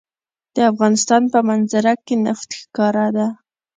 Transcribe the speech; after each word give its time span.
د 0.55 0.57
افغانستان 0.71 1.21
په 1.33 1.39
منظره 1.49 1.93
کې 2.05 2.15
نفت 2.25 2.49
ښکاره 2.59 3.07
ده. 3.17 3.27